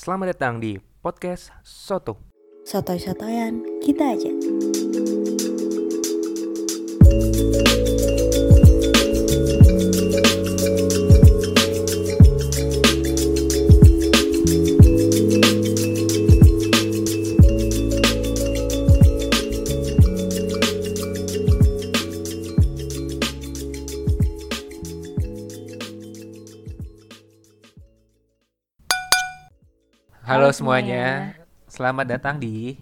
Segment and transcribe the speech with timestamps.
[0.00, 2.32] Selamat datang di podcast Soto.
[2.64, 4.32] Sotoy-sotoyan, kita aja.
[30.30, 31.34] Halo Halo semuanya,
[31.66, 32.78] selamat datang di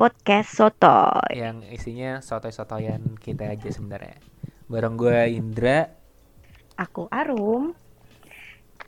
[0.00, 1.36] Podcast Sotoy.
[1.36, 4.16] yang isinya sotoy-sotoyan kita aja sebenarnya.
[4.64, 5.92] Bareng gue Indra.
[6.80, 7.76] Aku Arum.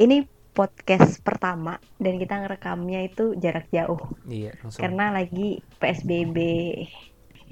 [0.01, 0.25] Ini
[0.57, 4.81] podcast pertama dan kita ngerekamnya itu jarak jauh Iya, langsung.
[4.81, 6.37] karena lagi PSBB.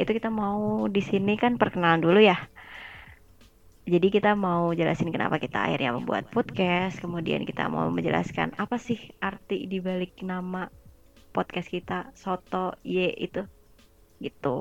[0.00, 2.40] Itu kita mau di sini kan perkenalan dulu ya.
[3.90, 9.10] Jadi kita mau jelasin kenapa kita akhirnya membuat podcast, kemudian kita mau menjelaskan apa sih
[9.18, 10.70] arti di balik nama
[11.34, 13.42] podcast kita Soto Y itu.
[14.23, 14.59] Gitu.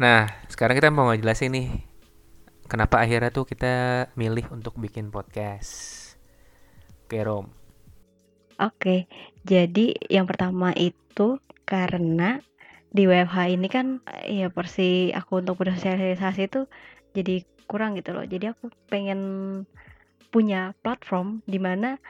[0.00, 1.68] Nah, sekarang kita mau ngejelasin nih
[2.70, 6.00] kenapa akhirnya tuh kita milih untuk bikin podcast.
[7.04, 7.52] Oke, Rom.
[8.56, 9.10] Oke,
[9.44, 11.36] jadi yang pertama itu
[11.68, 12.40] karena
[12.92, 16.68] di WFH ini kan ya porsi aku untuk bersosialisasi itu
[17.16, 18.24] jadi kurang gitu loh.
[18.24, 19.20] Jadi aku pengen
[20.32, 22.00] punya platform di mana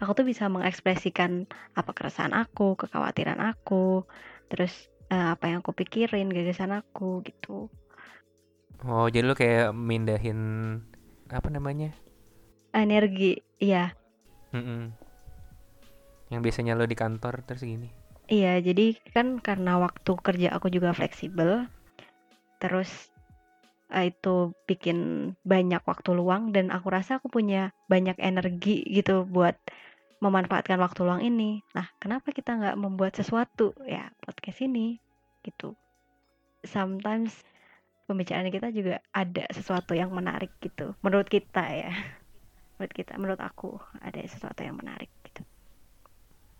[0.00, 1.44] aku tuh bisa mengekspresikan
[1.76, 4.04] apa keresahan aku, kekhawatiran aku,
[4.48, 7.68] terus eh, apa yang aku pikirin, gagasan aku gitu.
[8.86, 10.40] Oh, jadi lu kayak mindahin
[11.28, 11.92] apa namanya?
[12.72, 13.92] Energi, iya.
[14.56, 14.94] Mm-mm.
[16.30, 17.90] Yang biasanya lo di kantor terus gini.
[18.30, 21.66] Iya, jadi kan karena waktu kerja aku juga fleksibel,
[22.62, 23.10] terus
[23.90, 24.98] eh, itu bikin
[25.42, 29.58] banyak waktu luang dan aku rasa aku punya banyak energi gitu buat
[30.20, 31.64] memanfaatkan waktu luang ini.
[31.72, 35.00] Nah, kenapa kita nggak membuat sesuatu ya podcast ini
[35.42, 35.72] gitu?
[36.60, 37.40] Sometimes
[38.04, 40.92] pembicaraan kita juga ada sesuatu yang menarik gitu.
[41.00, 41.92] Menurut kita ya,
[42.76, 45.42] menurut kita, menurut aku ada sesuatu yang menarik gitu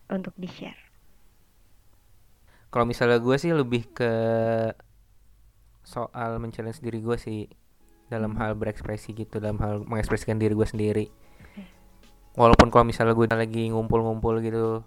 [0.09, 0.91] untuk di share.
[2.71, 4.13] Kalau misalnya gue sih lebih ke
[5.83, 7.51] soal men-challenge diri gue sih
[8.07, 11.07] dalam hal berekspresi gitu, dalam hal mengekspresikan diri gue sendiri.
[12.39, 14.87] Walaupun kalau misalnya gue lagi ngumpul-ngumpul gitu,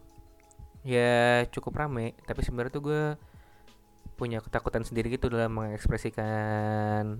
[0.87, 3.03] ya cukup rame, tapi sebenarnya tuh gue
[4.15, 7.19] punya ketakutan sendiri gitu dalam mengekspresikan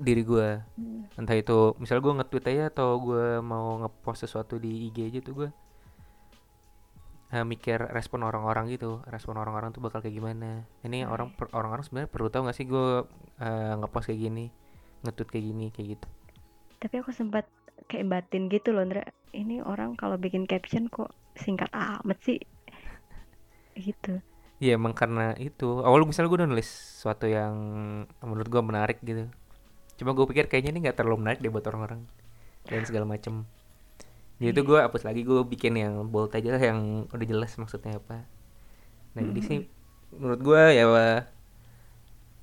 [0.00, 0.58] diri gue.
[0.80, 1.06] Hmm.
[1.20, 5.34] Entah itu misalnya gue nge-tweet aja atau gue mau ngepost sesuatu di IG aja tuh
[5.44, 5.48] gue
[7.36, 9.04] eh, mikir respon orang-orang gitu.
[9.06, 10.64] Respon orang-orang tuh bakal kayak gimana.
[10.82, 13.04] Ini orang per- orang-orang sebenarnya perlu tahu nggak sih gue
[13.44, 14.46] eh, ngepost kayak gini
[15.00, 16.06] nge-tweet kayak gini kayak gitu?
[16.80, 17.44] Tapi aku sempat
[17.90, 19.02] kayak batin gitu loh, Ndra.
[19.34, 22.38] Ini orang kalau bikin caption kok singkat amat sih.
[23.74, 24.22] Gitu.
[24.60, 27.56] Iya emang karena itu awal misalnya gue udah nulis sesuatu yang
[28.20, 29.24] menurut gue menarik gitu
[30.00, 32.08] cuma gue pikir kayaknya ini nggak terlalu menarik deh buat orang-orang
[32.64, 33.44] dan segala macem
[34.40, 38.00] jadi itu gue hapus lagi gue bikin yang bold aja lah yang udah jelas maksudnya
[38.00, 38.24] apa
[39.12, 39.58] nah jadi sih
[40.16, 40.88] menurut gue ya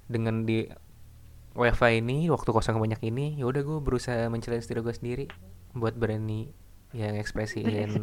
[0.06, 0.69] dengan di
[1.57, 5.25] wifi ini waktu kosong banyak ini ya udah gue berusaha mencari diri gue sendiri
[5.73, 6.53] buat berani
[6.94, 7.97] yang ekspresiin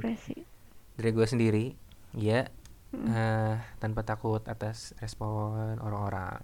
[0.98, 1.66] diri gue sendiri
[2.18, 2.50] ya
[2.94, 3.10] Mm.
[3.10, 6.38] eh, tanpa takut atas respon orang-orang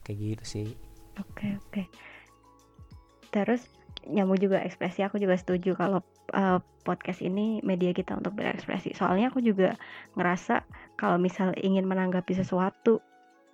[0.00, 0.68] kayak gitu sih
[1.20, 1.82] Oke, oke.
[3.30, 3.62] Terus
[4.04, 6.02] nyambung juga ekspresi aku juga setuju kalau
[6.34, 8.92] uh, podcast ini media kita untuk berekspresi.
[8.92, 9.78] Soalnya aku juga
[10.18, 10.66] ngerasa
[10.98, 12.98] kalau misal ingin menanggapi sesuatu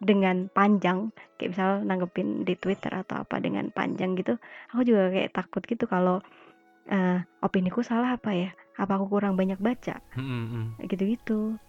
[0.01, 5.31] dengan panjang, kayak misal nanggepin di Twitter atau apa dengan panjang gitu, aku juga kayak
[5.31, 6.25] takut gitu kalau
[6.87, 8.51] uh, opiniku salah apa ya?
[8.75, 10.01] Apa aku kurang banyak baca?
[10.17, 11.61] Mm, Gitu-gitu.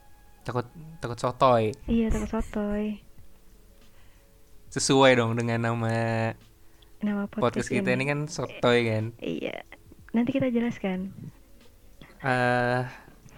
[0.42, 0.66] takut
[0.98, 2.98] takut sotoy Iya, takut sotoy.
[4.70, 6.32] sesuai dong dengan nama
[6.98, 9.62] Nama podcast, podcast, kita ini kan sotoy kan Iya.
[10.12, 11.12] Nanti kita jelaskan.
[12.22, 12.82] eh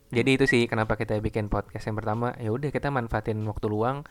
[0.10, 4.04] jadi itu sih kenapa kita bikin podcast yang pertama ya udah kita manfaatin waktu luang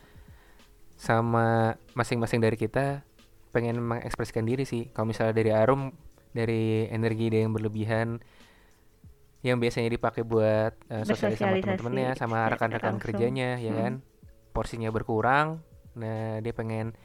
[1.02, 3.02] sama masing-masing dari kita
[3.50, 4.87] pengen mengekspresikan diri sih.
[4.94, 5.90] Kalau misalnya dari Arum
[6.31, 8.22] dari energi dia yang berlebihan
[9.43, 13.81] yang biasanya dipakai buat eh, sosialisasi sama teman-temannya sama ya, rekan-rekan kerjanya ya Hmm.
[13.82, 13.93] kan?
[14.54, 15.58] Porsinya berkurang
[15.93, 16.96] nah dia pengen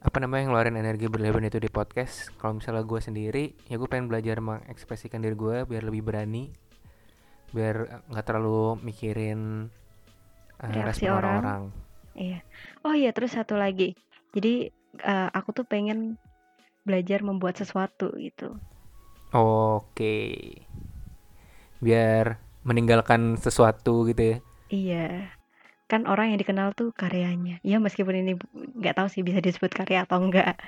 [0.00, 2.30] apa namanya ngeluarin energi berlebihan itu di podcast.
[2.38, 6.54] Kalau misalnya gue sendiri ya gue pengen belajar mengekspresikan diri gue biar lebih berani
[7.50, 9.66] biar nggak terlalu mikirin
[10.62, 11.42] uh, Reaksi respon orang.
[11.42, 11.62] orang-orang
[12.16, 12.40] Iya.
[12.82, 13.92] Oh iya, terus satu lagi.
[14.32, 14.72] Jadi
[15.04, 16.16] eh, aku tuh pengen
[16.86, 18.56] belajar membuat sesuatu gitu.
[19.34, 20.16] oke
[21.82, 25.30] biar meninggalkan sesuatu gitu ya Iya.
[25.86, 27.62] Kan orang yang dikenal tuh karyanya.
[27.62, 28.34] Ya meskipun ini
[28.82, 30.58] nggak tahu sih bisa disebut karya atau enggak.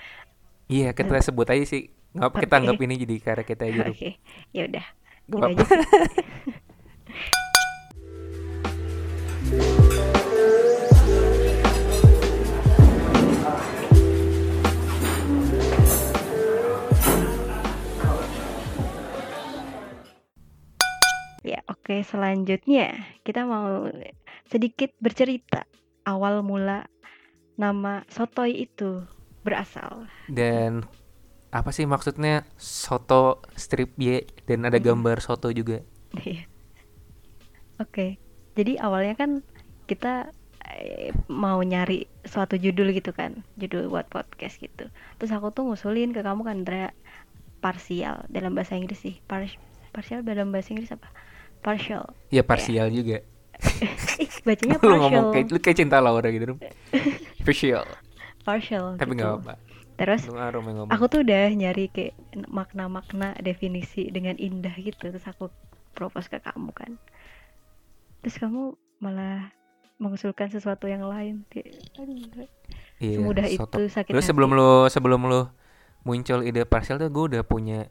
[0.71, 3.83] iya kita sebut aja sih nggak apa kita anggap ini jadi karya kita aja.
[3.91, 4.11] Oke.
[4.55, 4.87] Ya udah.
[5.27, 5.79] Gitu aja sih.
[21.49, 21.95] Ya, oke.
[22.05, 22.87] Selanjutnya
[23.27, 23.89] kita mau
[24.53, 25.65] sedikit bercerita
[26.05, 26.79] awal mula
[27.57, 28.91] nama sotoy itu
[29.45, 30.07] berasal.
[30.29, 30.85] dan
[31.49, 34.85] apa sih maksudnya soto strip Y dan ada Mm.
[34.89, 35.81] gambar soto juga
[36.25, 36.45] Iya.
[37.79, 38.19] Oke.
[38.59, 39.31] Jadi awalnya kan
[39.91, 40.35] kita
[40.69, 41.95] eh, mau nyari
[42.27, 44.85] suatu judul gitu kan, judul buat podcast gitu.
[45.17, 46.93] Terus aku tuh ngusulin ke kamu kan, Dra,
[47.65, 49.17] parsial dalam bahasa Inggris sih.
[49.31, 49.55] Pars
[49.95, 51.09] parsial dalam bahasa Inggris apa?
[51.61, 52.05] Partial.
[52.31, 53.21] ya parsial juga.
[54.23, 55.33] Ih, bacanya lu ngomong partial.
[55.35, 56.55] kayak lu kayak cinta Laura gitu
[57.47, 57.85] partial.
[58.47, 59.19] Partial tapi gitu.
[59.19, 59.55] nggak apa
[59.99, 60.31] Terus
[60.95, 62.15] aku tuh udah nyari kayak
[62.47, 65.11] makna-makna definisi dengan indah gitu.
[65.11, 65.51] Terus aku
[65.91, 66.95] propose ke kamu kan.
[68.23, 69.51] Terus kamu malah
[69.99, 71.43] mengusulkan sesuatu yang lain.
[71.51, 72.47] Kayak aduh,
[73.03, 73.75] iya semudah soto.
[73.75, 74.29] itu sakit lu hati.
[74.31, 75.41] sebelum lu sebelum lu
[76.07, 77.91] muncul ide parsial tuh gue udah punya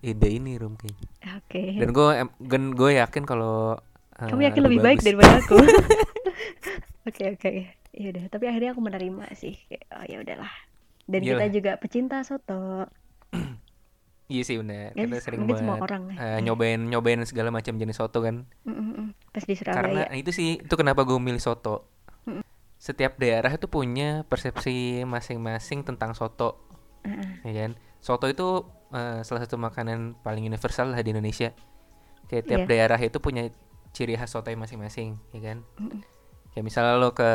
[0.00, 1.08] ide ini kayaknya.
[1.36, 1.62] Oke.
[1.76, 2.06] Dan gue
[2.40, 3.76] dan gue yakin kalau
[4.16, 5.06] eh, kamu yakin lebih baik bagus.
[5.06, 5.56] daripada aku?
[7.08, 7.52] Oke oke.
[7.96, 9.56] Ya udah tapi akhirnya aku menerima sih.
[9.66, 10.52] Kayak oh ya udahlah.
[11.08, 11.40] Dan Iyalah.
[11.42, 12.86] kita juga pecinta soto.
[14.30, 14.94] Iya sih bener.
[14.94, 16.14] Ya, kita sering mungkin semua banget orang ya.
[16.22, 18.46] eh, nyobain nyobain segala macam jenis soto kan.
[18.62, 19.08] Mm, mm, mm.
[19.34, 21.90] pas di karena Surabaya itu sih itu kenapa gue milih soto.
[22.30, 22.46] Mm-mm.
[22.78, 26.62] setiap daerah itu punya persepsi masing-masing tentang soto.
[27.02, 27.42] Heeh.
[27.42, 27.70] ya kan
[28.00, 31.52] soto itu eh, salah satu makanan paling universal lah di Indonesia
[32.26, 32.68] kayak tiap Iya.
[32.68, 33.48] daerah itu punya
[33.90, 36.00] ciri khas soto masing-masing ya kan Mm-mm.
[36.50, 37.30] kayak misalnya lo ke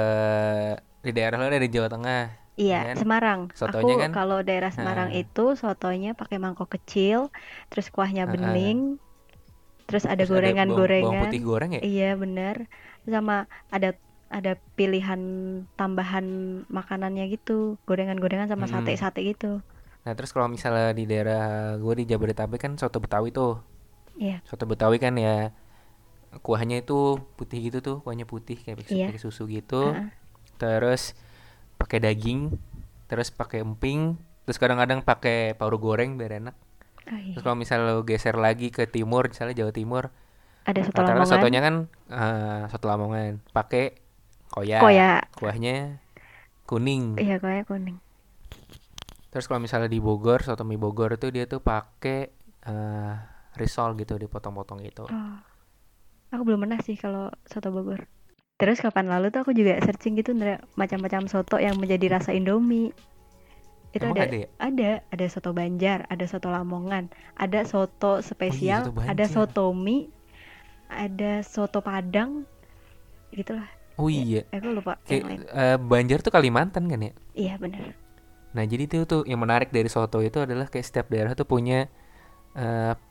[1.00, 2.24] di daerah lo dari Jawa Tengah
[2.56, 2.96] Iya, kan?
[2.96, 3.40] Semarang.
[3.52, 5.20] Sotonya Aku kan- kalau daerah Semarang Nah.
[5.20, 7.28] itu sotonya pakai mangkok kecil,
[7.68, 8.32] terus kuahnya Heeh.
[8.32, 8.80] bening,
[9.86, 11.22] terus ada Terus bawang- bawang gorengan-gorengan.
[11.28, 12.72] putih goreng ya Iya, bener.
[13.04, 14.00] Sama ada
[14.32, 15.20] ada pilihan
[15.76, 16.26] tambahan
[16.68, 19.60] makanannya gitu, gorengan-gorengan sama sate-sate gitu.
[20.06, 23.58] Nah terus kalau misalnya di daerah gue di Jabodetabek kan soto Betawi tuh
[24.16, 24.40] Iya.
[24.46, 25.52] soto Betawi kan ya
[26.40, 30.08] kuahnya itu putih gitu tuh kuahnya putih kayak pakai pakai susu gitu Heeh.
[30.56, 31.18] terus
[31.76, 32.54] pakai daging
[33.06, 36.56] terus pakai emping terus kadang-kadang pakai paru goreng biar enak
[37.06, 37.38] Oh, iya.
[37.38, 40.10] terus kalau misalnya lo geser lagi ke timur misalnya Jawa Timur
[40.66, 41.30] Ada soto Lamongan.
[41.30, 41.76] sotonya kan
[42.10, 43.94] eh, soto Lamongan pakai
[44.50, 45.12] koya Koya.
[45.38, 46.02] kuahnya
[46.66, 48.02] kuning Iya, koya kuning.
[49.36, 52.32] Terus kalau misalnya di Bogor soto mie Bogor itu dia tuh pakai
[52.64, 53.14] eh,
[53.60, 55.36] risol gitu dipotong-potong gitu Oh.
[56.32, 58.08] Aku belum pernah sih kalau soto Bogor.
[58.56, 60.32] Terus kapan lalu tuh aku juga searching gitu
[60.80, 62.96] macam-macam soto yang menjadi rasa Indomie.
[63.96, 64.48] Itu Emang ada ada ya?
[64.60, 70.12] ada ada soto Banjar, ada soto Lamongan, ada soto spesial, soto ada soto mie,
[70.92, 72.44] ada soto Padang.
[73.36, 73.68] Gitulah.
[73.96, 75.24] oh iya Aku lupa kayak
[75.56, 78.05] eh, Banjar tuh Kalimantan kan ya Iya benar.
[78.56, 81.92] Nah, jadi itu tuh yang menarik dari soto itu adalah kayak setiap daerah tuh punya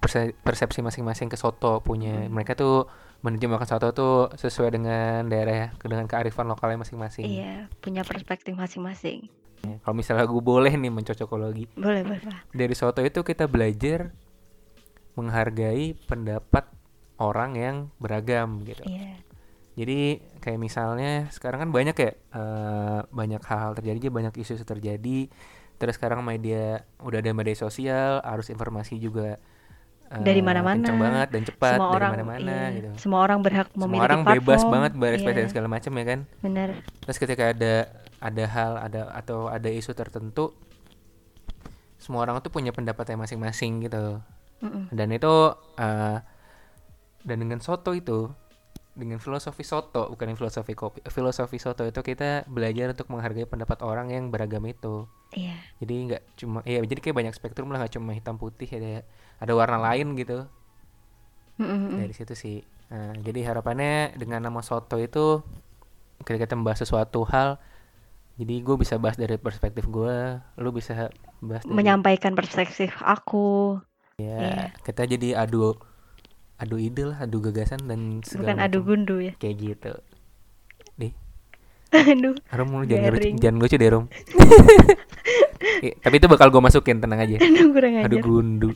[0.00, 2.32] perse- persepsi masing-masing ke soto, punya Hmm.
[2.32, 2.88] mereka tuh
[3.20, 7.28] menerjemahkan soto tuh sesuai dengan daerah dengan kearifan lokalnya masing-masing.
[7.28, 9.28] Iya, punya perspektif masing-masing.
[9.64, 12.20] Ya, Kalau misalnya gue boleh nih mencocokologi Boleh, boleh.
[12.52, 14.12] Dari soto itu kita belajar
[15.16, 16.68] menghargai pendapat
[17.16, 18.84] orang yang beragam gitu.
[18.84, 19.24] Iya.
[19.74, 19.98] Jadi
[20.38, 25.26] kayak misalnya sekarang kan banyak ya eh, banyak hal-hal terjadi, banyak isu terjadi.
[25.74, 29.34] Terus sekarang media udah ada media sosial, arus informasi juga
[30.06, 30.78] eh, Dari mana-mana.
[30.78, 32.88] kenceng banget dan cepat semua dari orang mana-mana iya, gitu.
[32.96, 34.70] semua orang berhak Semua memiliki orang bebas platform.
[34.70, 36.20] banget berekspresi Iya, segala macam ya kan.
[36.38, 36.68] benar.
[37.02, 37.74] Terus ketika ada
[38.22, 40.54] ada hal ada atau ada isu tertentu,
[41.96, 44.20] semua orang tuh punya pendapatnya masing-masing gitu.
[44.60, 44.88] Mm-mm.
[44.90, 45.34] Dan itu
[45.76, 46.16] eh,
[47.20, 48.30] dan dengan soto itu
[48.94, 54.10] dengan filosofi soto bukan filosofi kopi filosofi soto itu kita belajar untuk menghargai pendapat orang
[54.10, 55.58] yang beragam itu Iya.
[55.82, 59.02] jadi nggak cuma ya jadi kayak banyak spektrum lah nggak cuma hitam putih ada
[59.42, 60.46] ada warna lain gitu
[61.58, 61.98] Mm-mm.
[61.98, 65.40] dari situ sih Nah, jadi harapannya dengan nama soto itu
[66.22, 67.58] ketika kita membahas sesuatu hal
[68.36, 71.10] jadi gue bisa bahas dari perspektif gue lu bisa
[71.40, 73.80] bahas dari menyampaikan perspektif aku
[74.14, 74.64] ya Iya.
[74.84, 75.74] kita jadi adu
[76.60, 79.32] adu ide lah adu gagasan dan segala bukan adu gundu ya?
[79.38, 79.92] Kayak gitu.
[80.98, 81.14] Deh
[81.94, 84.06] aduh Rom lu jangan lucu, jangan lucu deh Rom
[85.84, 87.40] Eh, tapi itu bakal gue masukin tenang aja.
[87.40, 88.70] Aduh kurang adu gundu.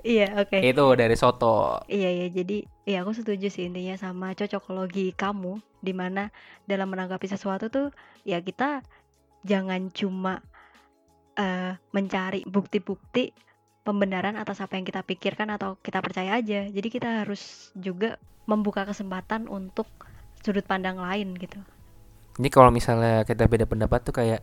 [0.00, 0.58] Iya oke.
[0.62, 1.84] Itu dari soto.
[1.86, 6.32] Iya ya, jadi ya aku setuju sih intinya sama cocokologi kamu di mana
[6.64, 7.92] dalam menanggapi sesuatu tuh
[8.24, 8.82] ya kita
[9.44, 10.42] jangan cuma
[11.38, 13.30] eh, mencari bukti-bukti
[13.82, 16.68] pembenaran atas apa yang kita pikirkan atau kita percaya aja.
[16.68, 19.86] Jadi kita harus juga membuka kesempatan untuk
[20.40, 21.60] sudut pandang lain gitu.
[22.40, 24.40] Jadi kalau misalnya kita beda pendapat tuh kayak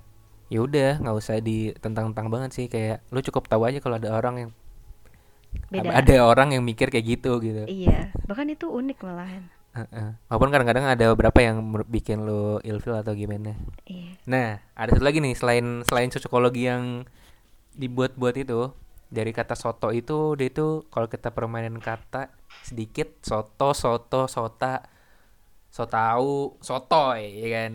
[0.47, 4.35] ya udah nggak usah ditentang-tentang banget sih kayak lu cukup tahu aja kalau ada orang
[4.47, 4.51] yang
[5.67, 5.91] Beda.
[5.91, 7.63] ada orang yang mikir kayak gitu gitu.
[7.67, 9.43] Iya, bahkan itu unik malahan.
[9.75, 10.09] Heeh.
[10.31, 13.53] Walaupun kadang-kadang ada beberapa yang bikin lu ilfil atau gimana.
[13.85, 14.11] Iya.
[14.25, 17.03] Nah, ada satu lagi nih selain selain cocokologi yang
[17.77, 18.73] dibuat-buat itu
[19.07, 22.29] dari kata soto itu dia itu kalau kita permainin kata
[22.61, 24.83] sedikit soto soto sota
[25.69, 27.73] sotau sotoy ya kan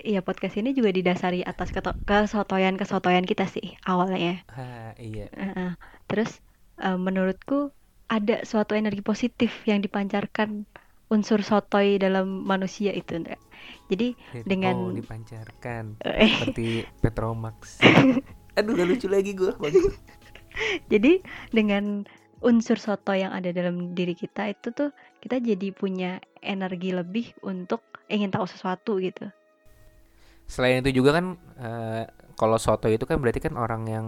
[0.00, 4.40] Iya, podcast ini juga didasari atas keto- kesotoyan-kesotoyan kita sih awalnya.
[4.48, 5.28] ha iya.
[6.08, 6.40] Terus
[6.78, 7.68] eh, menurutku
[8.08, 10.64] ada suatu energi positif yang dipancarkan
[11.06, 13.36] unsur sotoy dalam manusia itu, Ndra.
[13.92, 17.84] Jadi Di- dengan- oh, dipancarkan eh, seperti Petromax
[18.56, 19.52] aduh gak lucu lagi gue
[20.88, 22.04] jadi dengan
[22.40, 24.90] unsur soto yang ada dalam diri kita itu tuh
[25.20, 29.28] kita jadi punya energi lebih untuk ingin tahu sesuatu gitu.
[30.46, 31.26] selain itu juga kan
[31.60, 34.06] eh, kalau soto itu kan berarti kan orang yang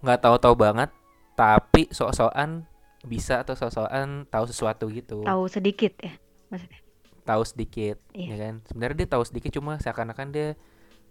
[0.00, 0.90] nggak tahu-tahu banget
[1.34, 2.66] tapi sok-sokan
[3.06, 6.14] bisa atau sok-sokan tahu sesuatu gitu Tahu sedikit ya
[6.50, 6.80] maksudnya.
[7.22, 8.26] tahu sedikit Iya.
[8.34, 10.48] ya kan sebenarnya dia tahu sedikit cuma seakan-akan dia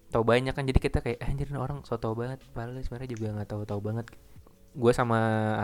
[0.09, 3.27] tahu banyak kan jadi kita kayak "Eh, anjir orang so tahu banget padahal sebenarnya juga
[3.37, 4.07] nggak tahu tahu banget
[4.77, 5.17] gue sama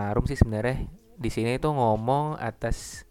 [0.10, 3.06] Arum sih sebenarnya di sini tuh ngomong atas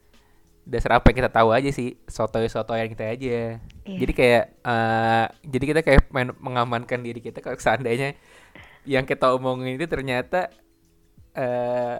[0.62, 3.98] dasar apa yang kita tahu aja sih soto soto yang kita aja Iya.
[3.98, 8.14] jadi kayak eh, jadi kita kayak main mengamankan diri kita kalau seandainya
[8.86, 10.50] yang kita omongin itu ternyata
[11.34, 11.98] eh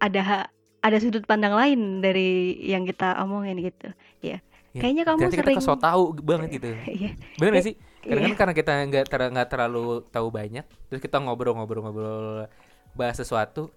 [0.00, 0.48] ada
[0.84, 3.88] ada sudut pandang lain dari yang kita omongin gitu.
[4.20, 4.44] Ya.
[4.74, 6.66] Ya, Kayaknya kamu ternyata sering kita so tahu banget gitu
[6.98, 7.10] Iya.
[7.38, 8.36] bener gak sih kadang iya.
[8.36, 12.50] karena kita nggak ter nggak terlalu tahu banyak terus kita ngobrol-ngobrol-ngobrol
[12.94, 13.70] bahas sesuatu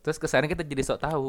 [0.00, 1.28] terus kesannya kita jadi sok tahu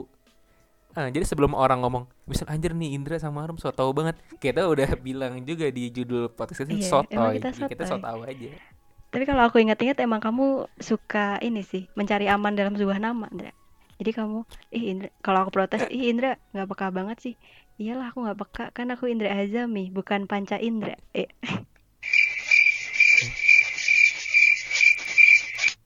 [0.92, 4.68] Ah, jadi sebelum orang ngomong bisa anjir nih Indra sama Arum sok tahu banget kita
[4.68, 7.92] udah bilang juga di judul podcast itu Iya, sotoy emang kita kita sotoy.
[7.96, 8.50] sok tahu aja
[9.08, 13.52] Tapi kalau aku ingat-ingat emang kamu suka ini sih, mencari aman dalam sebuah nama, Indra.
[14.00, 14.40] Jadi kamu,
[14.72, 17.36] ih Indra, kalau aku protes, ih Indra nggak peka banget sih.
[17.76, 20.96] Iyalah aku nggak peka, kan aku Indra Azami, bukan Panca Indra.
[21.12, 21.28] Eh.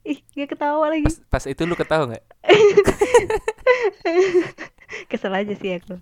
[0.06, 1.08] Ih, gak ketawa lagi.
[1.08, 2.26] pas, pas itu lu ketawa nggak
[5.10, 5.96] Kesel aja sih aku.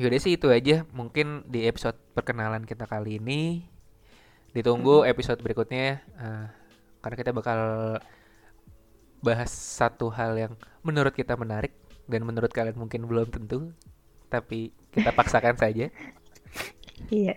[0.00, 3.68] Yaudah sih itu aja mungkin di episode perkenalan kita kali ini
[4.56, 6.46] ditunggu episode berikutnya eh,
[7.00, 7.60] karena kita bakal
[9.20, 11.76] bahas satu hal yang menurut kita menarik
[12.10, 13.70] dan menurut kalian mungkin belum tentu,
[14.32, 15.88] tapi kita paksakan saja.
[17.08, 17.36] Iya.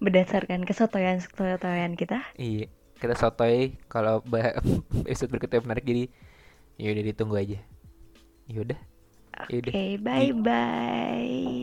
[0.00, 2.22] Berdasarkan kesotoyan-kesotoyan kita.
[2.38, 2.70] Iya.
[2.98, 4.22] Kita sotoy kalau
[5.06, 6.10] episode berikutnya menarik jadi
[6.78, 7.58] yaudah ditunggu aja.
[8.48, 8.80] Yaudah.
[9.38, 11.62] Ya Oke, okay, bye-bye.